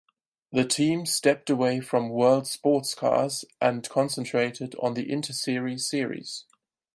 The 0.51 0.65
team 0.65 1.05
stepped 1.05 1.47
away 1.51 1.79
from 1.79 2.09
World 2.09 2.45
Sportscars 2.45 3.45
and 3.61 3.87
concentrated 3.87 4.73
on 4.81 4.95
the 4.95 5.05
Interserie 5.05 5.79
series. 5.79 6.45